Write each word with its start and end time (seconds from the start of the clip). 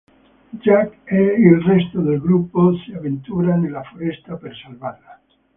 Jack 0.63 1.01
e 1.11 1.21
il 1.37 1.61
resto 1.61 2.01
del 2.01 2.19
gruppo 2.19 2.75
si 2.75 2.91
avventura 2.91 3.53
nella 3.55 3.83
foresta 3.83 4.35
per 4.35 4.55
salvarla. 4.57 5.21